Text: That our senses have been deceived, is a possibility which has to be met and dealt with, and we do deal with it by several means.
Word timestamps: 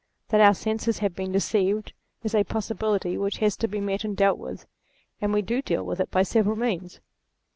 That 0.29 0.41
our 0.41 0.55
senses 0.55 0.97
have 0.97 1.13
been 1.13 1.31
deceived, 1.31 1.93
is 2.23 2.33
a 2.33 2.43
possibility 2.43 3.19
which 3.19 3.37
has 3.37 3.55
to 3.57 3.67
be 3.67 3.79
met 3.79 4.03
and 4.03 4.17
dealt 4.17 4.39
with, 4.39 4.65
and 5.21 5.31
we 5.31 5.43
do 5.43 5.61
deal 5.61 5.83
with 5.83 5.99
it 5.99 6.09
by 6.09 6.23
several 6.23 6.55
means. 6.55 6.99